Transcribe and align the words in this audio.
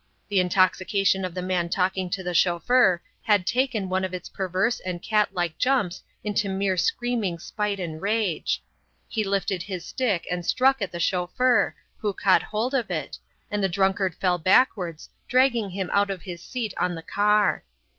The 0.29 0.39
intoxication 0.39 1.23
of 1.23 1.35
the 1.35 1.43
man 1.43 1.69
talking 1.69 2.09
to 2.09 2.23
the 2.23 2.33
chauffeur 2.33 3.03
had 3.21 3.45
taken 3.45 3.87
one 3.87 4.03
of 4.03 4.15
its 4.15 4.29
perverse 4.29 4.79
and 4.79 4.99
catlike 4.99 5.59
jumps 5.59 6.01
into 6.23 6.49
mere 6.49 6.75
screaming 6.75 7.37
spite 7.37 7.79
and 7.79 8.01
rage. 8.01 8.63
He 9.07 9.23
lifted 9.23 9.61
his 9.61 9.85
stick 9.85 10.25
and 10.31 10.43
struck 10.43 10.81
at 10.81 10.91
the 10.91 10.99
chauffeur, 10.99 11.75
who 11.99 12.13
caught 12.15 12.41
hold 12.41 12.73
of 12.73 12.89
it, 12.89 13.19
and 13.51 13.63
the 13.63 13.69
drunkard 13.69 14.15
fell 14.15 14.39
backwards, 14.39 15.07
dragging 15.27 15.69
him 15.69 15.91
out 15.93 16.09
of 16.09 16.23
his 16.23 16.41
seat 16.41 16.73
on 16.77 16.95
the 16.95 17.03
car. 17.03 17.63